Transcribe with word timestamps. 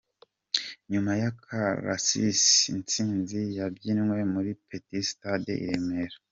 Nyuma 0.91 1.11
y’akarasisi, 1.21 2.57
Intsinzi 2.75 3.39
yabyiniwe 3.57 4.19
muri 4.33 4.49
Petit 4.67 5.03
Stade 5.09 5.53
i 5.65 5.65
Remera: 5.71 6.17